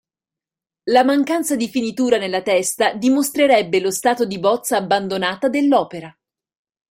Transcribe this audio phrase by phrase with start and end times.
[0.85, 6.11] La mancanza di finitura nella testa dimostrerebbe lo stato di bozza abbandonata dell'opera.